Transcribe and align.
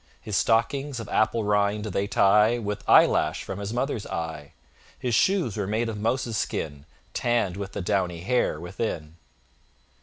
His 0.19 0.35
stockings, 0.35 0.99
of 0.99 1.07
apple 1.09 1.43
rind, 1.43 1.85
they 1.85 2.07
tie 2.07 2.57
With 2.57 2.81
eyelash 2.89 3.43
from 3.43 3.59
his 3.59 3.71
mother's 3.71 4.07
eye: 4.07 4.53
His 4.97 5.13
shoes 5.13 5.57
were 5.57 5.67
made 5.67 5.89
of 5.89 5.99
mouse's 5.99 6.37
skin, 6.37 6.87
Tann'd 7.13 7.55
with 7.55 7.73
the 7.73 7.83
downy 7.83 8.21
hair 8.21 8.59
within. 8.59 9.17